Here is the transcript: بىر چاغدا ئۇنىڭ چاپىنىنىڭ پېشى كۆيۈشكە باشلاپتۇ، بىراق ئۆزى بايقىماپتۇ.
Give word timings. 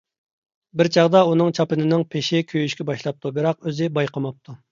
بىر 0.79 0.87
چاغدا 0.95 1.19
ئۇنىڭ 1.33 1.51
چاپىنىنىڭ 1.59 2.05
پېشى 2.15 2.41
كۆيۈشكە 2.53 2.89
باشلاپتۇ، 2.91 3.35
بىراق 3.39 3.69
ئۆزى 3.71 3.93
بايقىماپتۇ. 3.99 4.59